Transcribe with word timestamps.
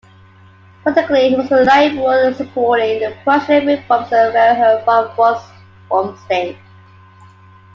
Politically 0.83 1.29
he 1.29 1.35
was 1.35 1.51
a 1.51 1.61
liberal, 1.63 2.33
supporting 2.33 3.01
the 3.01 3.15
Prussian 3.23 3.67
reforms 3.67 4.05
of 4.05 4.09
Freiherr 4.33 4.83
vom 5.91 6.17
Stein. 6.25 6.57